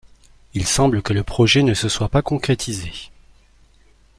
Il 0.55 0.65
semble 0.65 1.03
que 1.03 1.13
le 1.13 1.21
projet 1.21 1.61
ne 1.61 1.75
se 1.75 1.87
soit 1.87 2.09
pas 2.09 2.23
concrétisé. 2.23 2.91